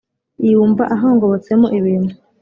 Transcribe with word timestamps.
Yumva 0.51 0.83
ahongobotsemo 0.95 1.67
ibintu, 1.79 2.13